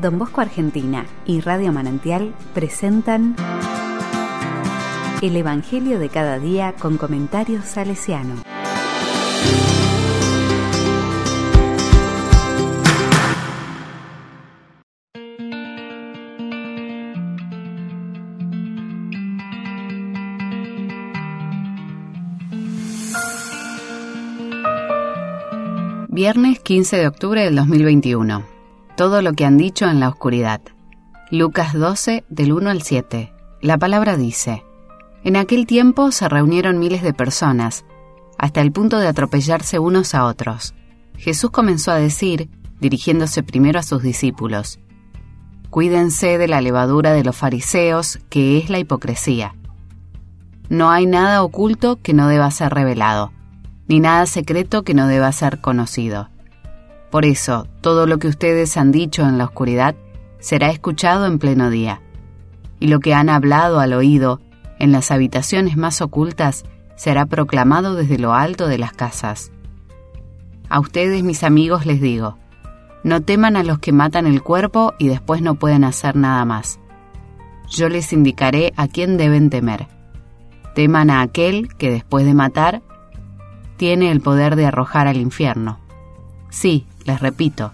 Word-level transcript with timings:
Don 0.00 0.16
Bosco 0.16 0.40
Argentina 0.40 1.06
y 1.26 1.40
Radio 1.40 1.72
Manantial 1.72 2.32
presentan 2.54 3.34
El 5.20 5.36
Evangelio 5.36 5.98
de 5.98 6.08
cada 6.08 6.38
día 6.38 6.74
con 6.78 6.98
comentarios 6.98 7.64
salesiano. 7.64 8.42
Viernes 26.08 26.60
15 26.60 26.96
de 26.96 27.06
octubre 27.08 27.42
del 27.42 27.56
2021. 27.56 28.57
Todo 28.98 29.22
lo 29.22 29.32
que 29.34 29.44
han 29.44 29.58
dicho 29.58 29.86
en 29.86 30.00
la 30.00 30.08
oscuridad. 30.08 30.60
Lucas 31.30 31.72
12 31.72 32.24
del 32.28 32.52
1 32.52 32.68
al 32.68 32.82
7. 32.82 33.32
La 33.62 33.78
palabra 33.78 34.16
dice, 34.16 34.64
En 35.22 35.36
aquel 35.36 35.66
tiempo 35.66 36.10
se 36.10 36.28
reunieron 36.28 36.80
miles 36.80 37.02
de 37.02 37.14
personas, 37.14 37.84
hasta 38.38 38.60
el 38.60 38.72
punto 38.72 38.98
de 38.98 39.06
atropellarse 39.06 39.78
unos 39.78 40.16
a 40.16 40.24
otros. 40.24 40.74
Jesús 41.16 41.52
comenzó 41.52 41.92
a 41.92 42.00
decir, 42.00 42.50
dirigiéndose 42.80 43.44
primero 43.44 43.78
a 43.78 43.84
sus 43.84 44.02
discípulos, 44.02 44.80
Cuídense 45.70 46.36
de 46.36 46.48
la 46.48 46.60
levadura 46.60 47.12
de 47.12 47.22
los 47.22 47.36
fariseos, 47.36 48.18
que 48.28 48.58
es 48.58 48.68
la 48.68 48.80
hipocresía. 48.80 49.54
No 50.68 50.90
hay 50.90 51.06
nada 51.06 51.44
oculto 51.44 52.00
que 52.02 52.14
no 52.14 52.26
deba 52.26 52.50
ser 52.50 52.74
revelado 52.74 53.30
ni 53.88 54.00
nada 54.00 54.26
secreto 54.26 54.84
que 54.84 54.92
no 54.92 55.06
deba 55.08 55.32
ser 55.32 55.60
conocido. 55.60 56.28
Por 57.10 57.24
eso, 57.24 57.66
todo 57.80 58.06
lo 58.06 58.18
que 58.18 58.28
ustedes 58.28 58.76
han 58.76 58.92
dicho 58.92 59.22
en 59.22 59.38
la 59.38 59.44
oscuridad 59.44 59.94
será 60.38 60.70
escuchado 60.70 61.26
en 61.26 61.38
pleno 61.38 61.70
día, 61.70 62.00
y 62.80 62.88
lo 62.88 63.00
que 63.00 63.14
han 63.14 63.28
hablado 63.28 63.80
al 63.80 63.92
oído 63.92 64.40
en 64.78 64.92
las 64.92 65.10
habitaciones 65.10 65.76
más 65.76 66.00
ocultas 66.00 66.64
será 66.96 67.26
proclamado 67.26 67.94
desde 67.94 68.18
lo 68.18 68.34
alto 68.34 68.66
de 68.66 68.78
las 68.78 68.92
casas. 68.92 69.52
A 70.68 70.80
ustedes, 70.80 71.22
mis 71.22 71.44
amigos, 71.44 71.86
les 71.86 72.00
digo, 72.00 72.36
no 73.04 73.22
teman 73.22 73.56
a 73.56 73.62
los 73.62 73.78
que 73.78 73.92
matan 73.92 74.26
el 74.26 74.42
cuerpo 74.42 74.94
y 74.98 75.08
después 75.08 75.40
no 75.40 75.54
pueden 75.54 75.84
hacer 75.84 76.16
nada 76.16 76.44
más. 76.44 76.78
Yo 77.70 77.88
les 77.88 78.12
indicaré 78.12 78.72
a 78.76 78.88
quién 78.88 79.16
deben 79.16 79.50
temer. 79.50 79.86
Teman 80.74 81.10
a 81.10 81.22
aquel 81.22 81.74
que 81.76 81.90
después 81.90 82.24
de 82.26 82.34
matar 82.34 82.82
tiene 83.76 84.10
el 84.10 84.20
poder 84.20 84.56
de 84.56 84.66
arrojar 84.66 85.06
al 85.06 85.16
infierno. 85.16 85.78
Sí, 86.50 86.86
les 87.04 87.20
repito, 87.20 87.72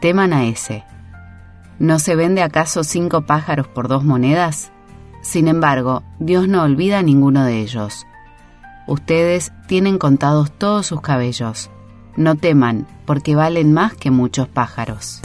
teman 0.00 0.32
a 0.32 0.44
ese. 0.46 0.84
¿No 1.78 1.98
se 1.98 2.16
vende 2.16 2.42
acaso 2.42 2.84
cinco 2.84 3.22
pájaros 3.22 3.66
por 3.66 3.88
dos 3.88 4.04
monedas? 4.04 4.70
Sin 5.22 5.48
embargo, 5.48 6.02
Dios 6.18 6.48
no 6.48 6.62
olvida 6.62 6.98
a 6.98 7.02
ninguno 7.02 7.44
de 7.44 7.60
ellos. 7.60 8.06
Ustedes 8.86 9.52
tienen 9.66 9.98
contados 9.98 10.50
todos 10.50 10.86
sus 10.86 11.00
cabellos. 11.00 11.70
No 12.16 12.34
teman, 12.34 12.86
porque 13.06 13.34
valen 13.34 13.72
más 13.72 13.94
que 13.94 14.10
muchos 14.10 14.48
pájaros. 14.48 15.22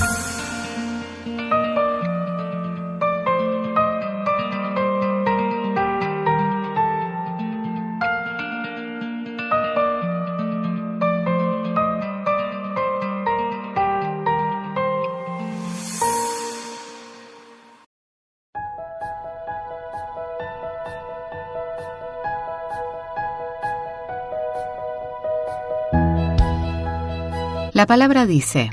La 27.78 27.86
palabra 27.86 28.26
dice, 28.26 28.72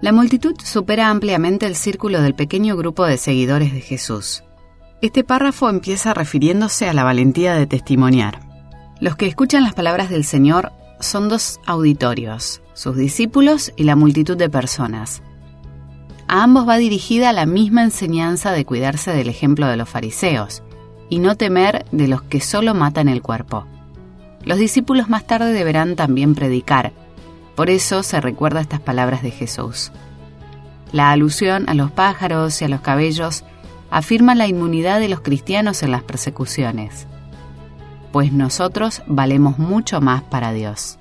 la 0.00 0.10
multitud 0.10 0.56
supera 0.64 1.10
ampliamente 1.10 1.66
el 1.66 1.76
círculo 1.76 2.20
del 2.20 2.34
pequeño 2.34 2.76
grupo 2.76 3.06
de 3.06 3.16
seguidores 3.16 3.72
de 3.72 3.80
Jesús. 3.80 4.42
Este 5.00 5.22
párrafo 5.22 5.70
empieza 5.70 6.12
refiriéndose 6.12 6.88
a 6.88 6.92
la 6.92 7.04
valentía 7.04 7.54
de 7.54 7.68
testimoniar. 7.68 8.40
Los 8.98 9.14
que 9.14 9.28
escuchan 9.28 9.62
las 9.62 9.74
palabras 9.74 10.10
del 10.10 10.24
Señor 10.24 10.72
son 10.98 11.28
dos 11.28 11.60
auditorios, 11.66 12.62
sus 12.74 12.96
discípulos 12.96 13.72
y 13.76 13.84
la 13.84 13.94
multitud 13.94 14.36
de 14.36 14.50
personas. 14.50 15.22
A 16.26 16.42
ambos 16.42 16.68
va 16.68 16.78
dirigida 16.78 17.32
la 17.32 17.46
misma 17.46 17.84
enseñanza 17.84 18.50
de 18.50 18.64
cuidarse 18.64 19.12
del 19.12 19.28
ejemplo 19.28 19.68
de 19.68 19.76
los 19.76 19.88
fariseos 19.88 20.64
y 21.10 21.20
no 21.20 21.36
temer 21.36 21.84
de 21.92 22.08
los 22.08 22.22
que 22.22 22.40
solo 22.40 22.74
matan 22.74 23.08
el 23.08 23.22
cuerpo. 23.22 23.68
Los 24.42 24.58
discípulos 24.58 25.08
más 25.08 25.28
tarde 25.28 25.52
deberán 25.52 25.94
también 25.94 26.34
predicar, 26.34 26.92
por 27.54 27.70
eso 27.70 28.02
se 28.02 28.20
recuerda 28.20 28.60
estas 28.60 28.80
palabras 28.80 29.22
de 29.22 29.30
Jesús. 29.30 29.92
La 30.92 31.10
alusión 31.10 31.68
a 31.68 31.74
los 31.74 31.90
pájaros 31.90 32.60
y 32.60 32.64
a 32.64 32.68
los 32.68 32.80
cabellos 32.80 33.44
afirma 33.90 34.34
la 34.34 34.46
inmunidad 34.46 35.00
de 35.00 35.08
los 35.08 35.20
cristianos 35.20 35.82
en 35.82 35.92
las 35.92 36.02
persecuciones, 36.02 37.06
pues 38.12 38.32
nosotros 38.32 39.02
valemos 39.06 39.58
mucho 39.58 40.00
más 40.00 40.22
para 40.22 40.52
Dios. 40.52 40.98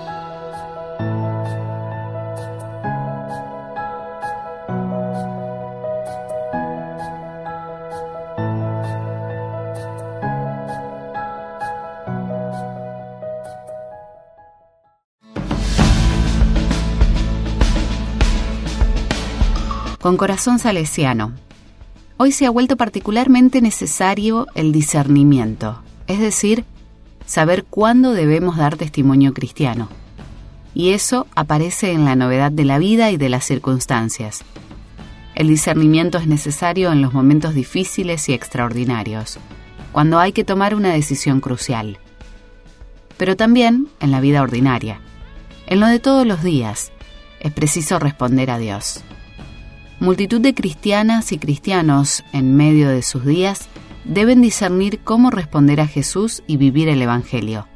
Con 20.01 20.15
corazón 20.15 20.59
salesiano. 20.59 21.33
Hoy 22.17 22.31
se 22.31 22.45
ha 22.45 22.49
vuelto 22.49 22.77
particularmente 22.77 23.61
necesario 23.61 24.47
el 24.55 24.71
discernimiento, 24.71 25.81
es 26.07 26.19
decir, 26.19 26.65
saber 27.25 27.65
cuándo 27.65 28.13
debemos 28.13 28.57
dar 28.57 28.77
testimonio 28.77 29.33
cristiano. 29.33 29.89
Y 30.73 30.91
eso 30.91 31.27
aparece 31.35 31.91
en 31.91 32.05
la 32.05 32.15
novedad 32.15 32.51
de 32.51 32.65
la 32.65 32.77
vida 32.77 33.11
y 33.11 33.17
de 33.17 33.29
las 33.29 33.45
circunstancias. 33.45 34.43
El 35.35 35.47
discernimiento 35.47 36.17
es 36.17 36.27
necesario 36.27 36.91
en 36.91 37.01
los 37.01 37.13
momentos 37.13 37.53
difíciles 37.53 38.27
y 38.29 38.33
extraordinarios, 38.33 39.37
cuando 39.91 40.19
hay 40.19 40.31
que 40.31 40.43
tomar 40.43 40.75
una 40.75 40.93
decisión 40.93 41.41
crucial. 41.41 41.99
Pero 43.17 43.35
también 43.35 43.87
en 43.99 44.11
la 44.11 44.21
vida 44.21 44.41
ordinaria. 44.41 45.01
En 45.67 45.79
lo 45.79 45.87
de 45.87 45.99
todos 45.99 46.25
los 46.25 46.41
días, 46.41 46.91
es 47.41 47.51
preciso 47.51 47.99
responder 47.99 48.49
a 48.49 48.57
Dios 48.57 49.03
multitud 49.99 50.39
de 50.39 50.53
cristianas 50.53 51.31
y 51.31 51.37
cristianos 51.37 52.23
en 52.31 52.55
medio 52.55 52.89
de 52.89 53.01
sus 53.01 53.25
días 53.25 53.67
deben 54.05 54.41
discernir 54.41 54.99
cómo 55.03 55.29
responder 55.29 55.81
a 55.81 55.87
Jesús 55.87 56.41
y 56.47 56.57
vivir 56.57 56.87
el 56.87 57.01
Evangelio. 57.01 57.67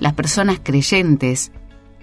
Las 0.00 0.14
personas 0.14 0.60
creyentes, 0.62 1.52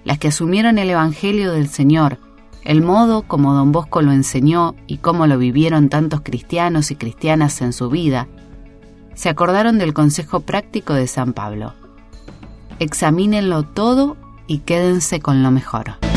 las 0.04 0.20
que 0.20 0.30
asumieron 0.30 0.78
el 0.78 0.90
Evangelio 0.90 1.52
del 1.52 1.70
Señor, 1.70 2.20
el 2.64 2.82
modo 2.82 3.24
como 3.24 3.54
don 3.54 3.72
Bosco 3.72 4.02
lo 4.02 4.12
enseñó 4.12 4.76
y 4.86 4.98
cómo 4.98 5.26
lo 5.28 5.38
vivieron 5.38 5.90
tantos 5.90 6.22
cristianos 6.22 6.92
y 6.92 6.96
cristianas 6.96 7.62
en 7.62 7.74
su 7.74 7.90
vida, 7.90 8.28
se 9.14 9.30
acordaron 9.30 9.78
del 9.78 9.94
consejo 9.94 10.42
práctico 10.42 10.94
de 10.94 11.08
San 11.08 11.34
Pablo. 11.34 11.74
Examínenlo 12.80 13.64
todo 13.64 14.18
y 14.48 14.60
quédense 14.60 15.20
con 15.20 15.44
lo 15.44 15.52
mejor. 15.52 16.11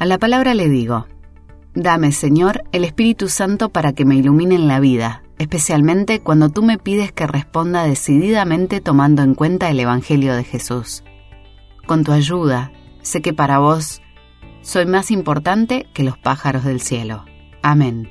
A 0.00 0.06
la 0.06 0.16
palabra 0.16 0.54
le 0.54 0.70
digo, 0.70 1.06
Dame, 1.74 2.10
Señor, 2.12 2.64
el 2.72 2.84
Espíritu 2.84 3.28
Santo 3.28 3.68
para 3.68 3.92
que 3.92 4.06
me 4.06 4.16
ilumine 4.16 4.54
en 4.54 4.66
la 4.66 4.80
vida, 4.80 5.22
especialmente 5.38 6.20
cuando 6.20 6.48
tú 6.48 6.62
me 6.62 6.78
pides 6.78 7.12
que 7.12 7.26
responda 7.26 7.84
decididamente 7.84 8.80
tomando 8.80 9.22
en 9.22 9.34
cuenta 9.34 9.68
el 9.68 9.78
Evangelio 9.78 10.34
de 10.34 10.44
Jesús. 10.44 11.04
Con 11.86 12.02
tu 12.02 12.12
ayuda, 12.12 12.72
sé 13.02 13.20
que 13.20 13.34
para 13.34 13.58
vos 13.58 14.00
soy 14.62 14.86
más 14.86 15.10
importante 15.10 15.86
que 15.92 16.02
los 16.02 16.16
pájaros 16.16 16.64
del 16.64 16.80
cielo. 16.80 17.26
Amén. 17.60 18.10